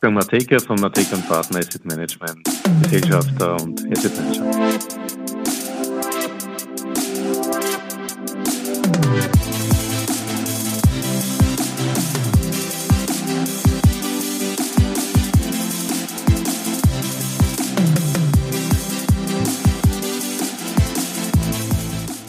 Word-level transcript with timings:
Wolfgang 0.00 0.14
Mateka 0.14 0.60
von 0.60 0.80
Mateka 0.80 1.16
Partner 1.26 1.58
Asset 1.58 1.84
Management, 1.84 2.48
Gesellschafter 2.84 3.60
und 3.60 3.84
Asset 3.90 4.12
Manager. 4.16 4.44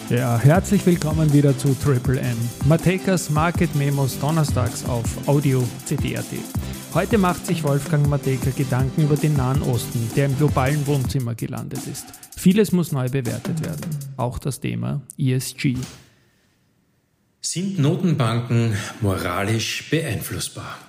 Ja, 0.09 0.39
herzlich 0.39 0.83
willkommen 0.88 1.31
wieder 1.31 1.55
zu 1.55 1.75
Triple 1.75 2.20
M. 2.20 2.36
Matekas 2.65 3.29
Market 3.29 3.75
Memos 3.75 4.17
donnerstags 4.20 4.83
auf 4.86 5.05
Audio 5.27 5.63
CD.at. 5.86 6.59
Heute 6.96 7.20
macht 7.20 7.46
sich 7.46 7.64
Wolfgang 7.64 8.08
Mateka 8.08 8.50
Gedanken 8.50 9.04
über 9.04 9.16
den 9.16 9.36
Nahen 9.36 9.61
Osten, 9.61 10.10
der 10.16 10.25
im 10.25 10.36
globalen 10.36 10.88
Wohnzimmer 10.88 11.36
gelandet 11.36 11.86
ist. 11.86 12.06
Vieles 12.36 12.71
muss 12.71 12.92
neu 12.92 13.07
bewertet 13.07 13.64
werden, 13.64 13.86
auch 14.18 14.39
das 14.39 14.60
Thema 14.60 15.04
ESG. 15.16 15.75
Sind 17.42 17.78
Notenbanken 17.78 18.75
moralisch 19.02 19.88
beeinflussbar? 19.92 20.80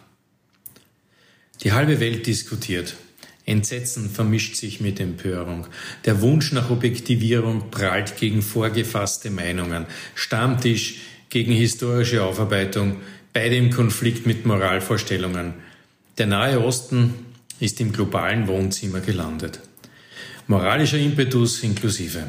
Die 1.62 1.72
halbe 1.72 2.00
Welt 2.00 2.26
diskutiert. 2.26 2.96
Entsetzen 3.44 4.08
vermischt 4.08 4.56
sich 4.56 4.80
mit 4.80 5.00
Empörung. 5.00 5.66
Der 6.06 6.22
Wunsch 6.22 6.52
nach 6.52 6.70
Objektivierung 6.70 7.70
prallt 7.70 8.16
gegen 8.16 8.40
vorgefasste 8.40 9.30
Meinungen. 9.30 9.84
Stammtisch 10.14 11.00
gegen 11.28 11.52
historische 11.52 12.22
Aufarbeitung, 12.22 12.96
beide 13.34 13.56
im 13.56 13.70
Konflikt 13.70 14.24
mit 14.26 14.46
Moralvorstellungen. 14.46 15.54
Der 16.18 16.26
Nahe 16.26 16.62
Osten 16.62 17.14
ist 17.60 17.80
im 17.80 17.92
globalen 17.92 18.46
Wohnzimmer 18.48 19.00
gelandet. 19.00 19.60
Moralischer 20.48 20.98
Impetus 20.98 21.62
inklusive. 21.62 22.24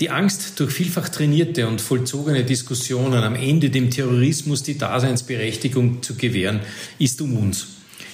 Die 0.00 0.10
Angst, 0.10 0.58
durch 0.60 0.72
vielfach 0.72 1.08
trainierte 1.08 1.66
und 1.66 1.80
vollzogene 1.80 2.44
Diskussionen 2.44 3.22
am 3.22 3.34
Ende 3.34 3.70
dem 3.70 3.90
Terrorismus 3.90 4.62
die 4.62 4.76
Daseinsberechtigung 4.76 6.02
zu 6.02 6.16
gewähren, 6.16 6.60
ist 6.98 7.20
um 7.22 7.36
uns. 7.36 7.66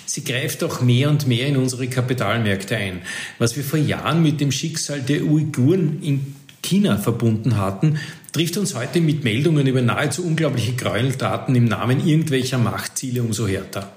Sie 0.06 0.24
greift 0.24 0.62
auch 0.62 0.80
mehr 0.80 1.08
und 1.08 1.26
mehr 1.26 1.46
in 1.46 1.56
unsere 1.56 1.88
Kapitalmärkte 1.88 2.76
ein. 2.76 3.00
Was 3.38 3.56
wir 3.56 3.64
vor 3.64 3.78
Jahren 3.78 4.22
mit 4.22 4.40
dem 4.40 4.52
Schicksal 4.52 5.00
der 5.00 5.24
Uiguren 5.24 6.02
in 6.02 6.34
China 6.62 6.98
verbunden 6.98 7.56
hatten, 7.56 7.98
trifft 8.32 8.56
uns 8.58 8.74
heute 8.74 9.00
mit 9.00 9.24
Meldungen 9.24 9.66
über 9.66 9.82
nahezu 9.82 10.24
unglaubliche 10.24 10.74
Gräueltaten 10.74 11.54
im 11.56 11.64
Namen 11.64 12.06
irgendwelcher 12.06 12.58
Machtziele 12.58 13.22
umso 13.22 13.46
härter. 13.46 13.92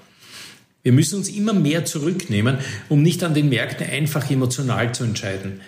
Wir 0.83 0.91
müssen 0.91 1.15
uns 1.15 1.29
immer 1.29 1.53
mehr 1.53 1.85
zurücknehmen, 1.85 2.57
um 2.89 3.01
nicht 3.01 3.23
an 3.23 3.33
den 3.33 3.47
Märkten 3.47 3.87
einfach 3.87 4.29
emotional 4.29 4.93
zu 4.93 5.05
entscheiden. 5.05 5.61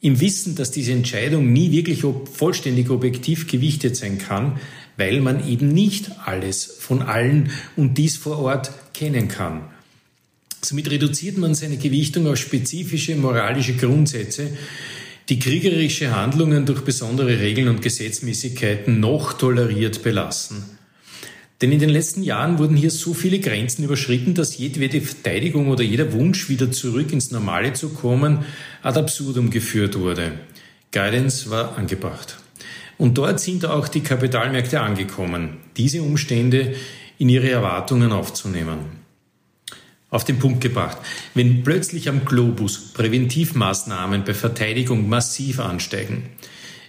Im 0.00 0.20
Wissen, 0.20 0.54
dass 0.54 0.70
diese 0.70 0.92
Entscheidung 0.92 1.52
nie 1.52 1.72
wirklich 1.72 2.04
vollständig 2.32 2.90
objektiv 2.90 3.46
gewichtet 3.48 3.96
sein 3.96 4.18
kann, 4.18 4.60
weil 4.98 5.20
man 5.20 5.48
eben 5.48 5.68
nicht 5.68 6.10
alles 6.26 6.64
von 6.64 7.02
allen 7.02 7.50
und 7.76 7.96
dies 7.96 8.16
vor 8.16 8.38
Ort 8.38 8.70
kennen 8.92 9.28
kann. 9.28 9.62
Somit 10.62 10.90
reduziert 10.90 11.38
man 11.38 11.54
seine 11.54 11.78
Gewichtung 11.78 12.26
auf 12.26 12.36
spezifische 12.36 13.16
moralische 13.16 13.74
Grundsätze, 13.74 14.50
die 15.28 15.38
kriegerische 15.38 16.14
Handlungen 16.14 16.66
durch 16.66 16.82
besondere 16.82 17.40
Regeln 17.40 17.68
und 17.68 17.80
Gesetzmäßigkeiten 17.82 19.00
noch 19.00 19.34
toleriert 19.34 20.02
belassen. 20.02 20.77
Denn 21.60 21.72
in 21.72 21.80
den 21.80 21.88
letzten 21.88 22.22
Jahren 22.22 22.58
wurden 22.58 22.76
hier 22.76 22.90
so 22.90 23.14
viele 23.14 23.40
Grenzen 23.40 23.84
überschritten, 23.84 24.34
dass 24.34 24.58
jedwede 24.58 25.00
Verteidigung 25.00 25.68
oder 25.68 25.82
jeder 25.82 26.12
Wunsch, 26.12 26.48
wieder 26.48 26.70
zurück 26.70 27.12
ins 27.12 27.32
Normale 27.32 27.72
zu 27.72 27.88
kommen, 27.90 28.44
ad 28.82 28.98
absurdum 28.98 29.50
geführt 29.50 29.98
wurde. 29.98 30.32
Guidance 30.92 31.50
war 31.50 31.76
angebracht. 31.76 32.38
Und 32.96 33.18
dort 33.18 33.40
sind 33.40 33.66
auch 33.66 33.88
die 33.88 34.02
Kapitalmärkte 34.02 34.80
angekommen, 34.80 35.58
diese 35.76 36.02
Umstände 36.02 36.74
in 37.18 37.28
ihre 37.28 37.50
Erwartungen 37.50 38.12
aufzunehmen. 38.12 38.78
Auf 40.10 40.24
den 40.24 40.38
Punkt 40.38 40.60
gebracht. 40.60 40.98
Wenn 41.34 41.64
plötzlich 41.64 42.08
am 42.08 42.24
Globus 42.24 42.92
Präventivmaßnahmen 42.94 44.24
bei 44.24 44.32
Verteidigung 44.32 45.08
massiv 45.08 45.60
ansteigen, 45.60 46.24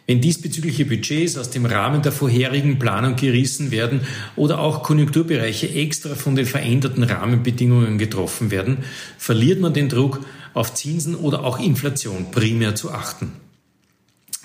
wenn 0.09 0.21
diesbezügliche 0.21 0.85
Budgets 0.85 1.37
aus 1.37 1.51
dem 1.51 1.67
Rahmen 1.67 2.01
der 2.01 2.11
vorherigen 2.11 2.79
Planung 2.79 3.15
gerissen 3.15 3.69
werden 3.69 4.01
oder 4.35 4.57
auch 4.57 4.81
Konjunkturbereiche 4.81 5.69
extra 5.69 6.15
von 6.15 6.35
den 6.35 6.47
veränderten 6.47 7.03
Rahmenbedingungen 7.03 7.99
getroffen 7.99 8.49
werden, 8.49 8.79
verliert 9.19 9.59
man 9.59 9.75
den 9.75 9.87
Druck, 9.87 10.21
auf 10.55 10.73
Zinsen 10.73 11.13
oder 11.13 11.43
auch 11.43 11.59
Inflation 11.59 12.31
primär 12.31 12.73
zu 12.73 12.89
achten. 12.89 13.33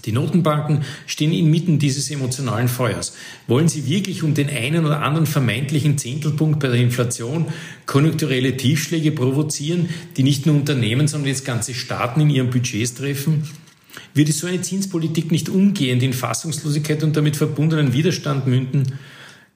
Die 0.05 0.13
Notenbanken 0.13 0.83
stehen 1.07 1.33
inmitten 1.33 1.79
dieses 1.79 2.11
emotionalen 2.11 2.69
Feuers. 2.69 3.17
Wollen 3.47 3.69
sie 3.69 3.87
wirklich 3.87 4.23
um 4.23 4.35
den 4.35 4.51
einen 4.51 4.85
oder 4.85 5.01
anderen 5.01 5.25
vermeintlichen 5.25 5.97
Zehntelpunkt 5.97 6.61
bei 6.61 6.69
der 6.69 6.77
Inflation 6.77 7.47
konjunkturelle 7.87 8.59
Tiefschläge 8.59 9.13
provozieren, 9.13 9.89
die 10.19 10.25
nicht 10.25 10.45
nur 10.45 10.57
Unternehmen, 10.57 11.09
sondern 11.09 11.29
jetzt 11.29 11.47
ganze 11.47 11.73
Staaten 11.73 12.21
in 12.21 12.29
ihren 12.29 12.51
Budgets 12.51 12.93
treffen? 12.93 13.45
Würde 14.15 14.33
so 14.33 14.47
eine 14.47 14.61
Zinspolitik 14.61 15.31
nicht 15.31 15.49
umgehend 15.49 16.03
in 16.03 16.13
Fassungslosigkeit 16.13 17.03
und 17.03 17.17
damit 17.17 17.37
verbundenen 17.37 17.93
Widerstand 17.93 18.47
münden? 18.47 18.99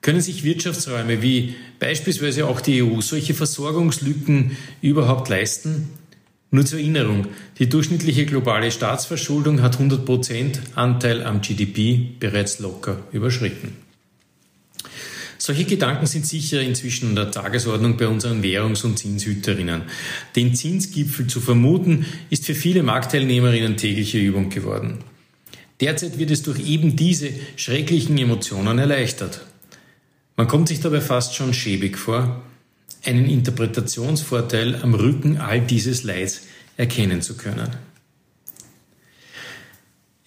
Können 0.01 0.21
sich 0.21 0.45
Wirtschaftsräume 0.45 1.23
wie 1.23 1.55
beispielsweise 1.81 2.47
auch 2.47 2.61
die 2.61 2.83
EU 2.83 3.01
solche 3.01 3.35
Versorgungslücken 3.35 4.57
überhaupt 4.81 5.29
leisten? 5.29 5.89
Nur 6.51 6.65
zur 6.65 6.79
Erinnerung, 6.79 7.27
die 7.59 7.69
durchschnittliche 7.69 8.25
globale 8.25 8.71
Staatsverschuldung 8.71 9.61
hat 9.61 9.75
100 9.75 10.05
Prozent 10.05 10.61
Anteil 10.75 11.23
am 11.23 11.43
GDP 11.43 12.09
bereits 12.19 12.59
locker 12.59 13.03
überschritten. 13.13 13.88
Solche 15.39 15.65
Gedanken 15.65 16.07
sind 16.07 16.27
sicher 16.27 16.61
inzwischen 16.61 17.11
an 17.11 17.15
der 17.15 17.31
Tagesordnung 17.31 17.97
bei 17.97 18.09
unseren 18.09 18.43
Währungs- 18.43 18.85
und 18.85 18.99
Zinshüterinnen. 18.99 19.83
Den 20.35 20.55
Zinsgipfel 20.55 21.29
zu 21.29 21.41
vermuten, 21.41 22.07
ist 22.29 22.45
für 22.45 22.57
viele 22.57 22.83
Marktteilnehmerinnen 22.83 23.77
tägliche 23.77 24.19
Übung 24.19 24.51
geworden. 24.51 24.99
Derzeit 25.81 26.19
wird 26.19 26.33
es 26.33 26.43
durch 26.43 26.59
eben 26.67 26.97
diese 26.97 27.31
schrecklichen 27.55 28.19
Emotionen 28.19 28.79
erleichtert. 28.79 29.47
Man 30.37 30.49
kommt 30.49 30.69
sich 30.69 30.81
dabei 30.81 31.01
fast 31.01 31.37
schon 31.37 31.55
schäbig 31.55 31.97
vor, 31.99 32.43
einen 33.05 33.27
Interpretationsvorteil 33.27 34.83
am 34.83 34.95
Rücken 34.95 35.39
all 35.39 35.61
dieses 35.61 36.03
Leids 36.03 36.43
erkennen 36.77 37.23
zu 37.23 37.37
können. 37.37 37.69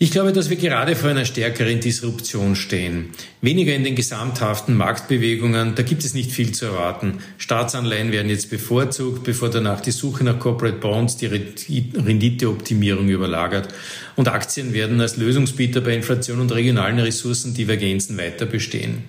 Ich 0.03 0.09
glaube, 0.09 0.34
dass 0.34 0.50
wir 0.50 0.57
gerade 0.57 0.95
vor 0.95 1.12
einer 1.12 1.25
stärkeren 1.25 1.79
Disruption 1.79 2.56
stehen. 2.56 3.12
Weniger 3.41 3.75
in 3.75 3.84
den 3.84 3.94
gesamthaften 3.94 4.75
Marktbewegungen, 4.75 5.75
da 5.75 5.84
gibt 5.84 6.03
es 6.03 6.16
nicht 6.16 6.31
viel 6.31 6.53
zu 6.53 6.66
erwarten. 6.66 7.19
Staatsanleihen 7.38 8.12
werden 8.12 8.28
jetzt 8.28 8.50
bevorzugt, 8.50 9.23
bevor 9.23 9.51
danach 9.51 9.79
die 9.79 9.91
Suche 9.91 10.23
nach 10.23 10.39
Corporate 10.39 10.78
Bonds 10.78 11.17
die 11.17 11.28
Renditeoptimierung 11.28 13.09
überlagert. 13.09 13.67
Und 14.16 14.28
Aktien 14.28 14.73
werden 14.73 15.00
als 15.00 15.17
Lösungsbieter 15.17 15.81
bei 15.81 15.94
Inflation 15.94 16.39
und 16.39 16.51
regionalen 16.51 16.97
Ressourcendivergenzen 16.97 18.18
weiter 18.18 18.47
bestehen. 18.47 19.03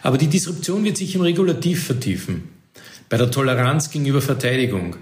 Aber 0.00 0.16
die 0.16 0.28
Disruption 0.28 0.84
wird 0.84 0.96
sich 0.96 1.14
im 1.16 1.20
Regulativ 1.20 1.84
vertiefen. 1.84 2.44
Bei 3.10 3.18
der 3.18 3.30
Toleranz 3.30 3.90
gegenüber 3.90 4.22
Verteidigung, 4.22 4.96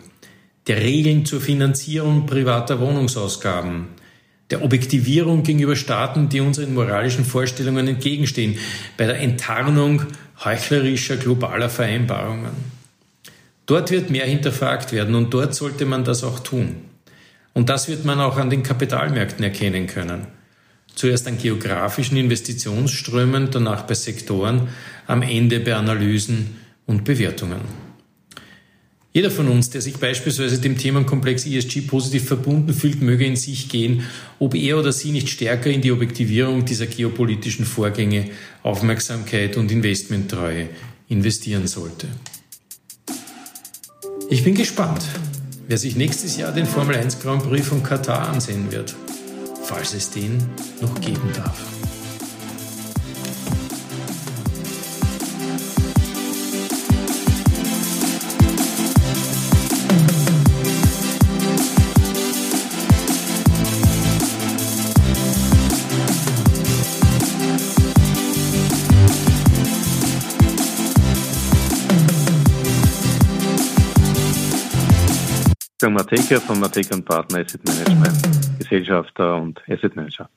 der 0.67 0.79
Regeln 0.79 1.27
zur 1.27 1.41
Finanzierung 1.41 2.27
privater 2.27 2.81
Wohnungsausgaben, 2.81 4.02
der 4.53 4.63
Objektivierung 4.63 5.43
gegenüber 5.43 5.75
Staaten, 5.75 6.29
die 6.29 6.41
unseren 6.41 6.75
moralischen 6.75 7.25
Vorstellungen 7.25 7.89
entgegenstehen, 7.89 8.59
bei 8.97 9.07
der 9.07 9.19
Enttarnung 9.19 10.03
heuchlerischer 10.45 11.17
globaler 11.17 11.71
Vereinbarungen. 11.71 12.53
Dort 13.67 13.91
wird 13.91 14.11
mehr 14.11 14.27
hinterfragt 14.27 14.93
werden 14.93 15.15
und 15.15 15.33
dort 15.33 15.55
sollte 15.55 15.87
man 15.87 16.05
das 16.05 16.23
auch 16.23 16.41
tun. 16.41 16.77
Und 17.55 17.69
das 17.69 17.89
wird 17.89 18.05
man 18.05 18.21
auch 18.21 18.37
an 18.37 18.51
den 18.51 18.63
Kapitalmärkten 18.63 19.43
erkennen 19.45 19.87
können. 19.87 20.27
Zuerst 20.95 21.27
an 21.27 21.39
geografischen 21.39 22.17
Investitionsströmen, 22.19 23.51
danach 23.51 23.83
bei 23.83 23.95
Sektoren, 23.95 24.69
am 25.07 25.23
Ende 25.23 25.61
bei 25.61 25.75
Analysen 25.75 26.57
und 26.87 27.05
Bewertungen. 27.05 27.92
Jeder 29.15 29.31
von 29.31 29.49
uns, 29.49 29.69
der 29.69 29.83
sich 29.83 29.99
beispielsweise 29.99 30.59
dem 30.59 30.79
Themenkomplex 30.79 31.45
ESG 31.45 31.83
positiv 31.83 32.25
verbunden 32.25 32.73
fühlt, 32.73 33.03
möge 33.03 33.27
in 33.27 33.37
sich 33.37 33.69
gehen, 33.69 34.05
ob 34.39 34.55
er 34.55 34.79
oder 34.79 34.91
sie 34.91 35.13
nicht 35.13 35.29
stärker 35.29 35.71
in 35.71 35.83
die 35.83 35.93
Objektivierung 35.93 36.65
dieser 36.65 36.87
geopolitischen 36.87 37.67
Vorgänge 37.67 38.31
Aufmerksamkeit 38.63 39.59
und 39.59 39.71
Investmenttreue 39.71 40.71
investieren 41.09 41.67
sollte. 41.67 42.09
Ich 44.31 44.45
bin 44.45 44.55
gespannt, 44.55 45.03
wer 45.69 45.77
sich 45.77 45.95
nächstes 45.95 46.39
Jahr 46.39 46.53
den 46.53 46.65
Formel 46.65 46.97
1 46.97 47.21
Grand 47.21 47.43
Prix 47.43 47.67
von 47.67 47.83
Katar 47.83 48.31
ansehen 48.31 48.73
wird, 48.73 48.95
falls 49.63 49.93
es 49.93 50.11
den 50.11 50.39
noch 50.81 50.99
geben 51.03 51.29
darf. 51.37 51.72
Wolfgang 75.83 75.99
Mateka 75.99 76.39
von 76.39 76.61
Mateka 76.61 76.97
Partner 77.01 77.41
Asset 77.41 77.61
Management, 77.67 78.59
Gesellschafter 78.61 79.35
und 79.35 79.61
Asset 79.69 79.97
Manager. 79.97 80.29